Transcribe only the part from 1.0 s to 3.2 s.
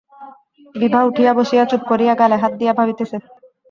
উঠিয়া বসিয়া চুপ করিয়া গালে হাত দিয়া ভাবিতেছে।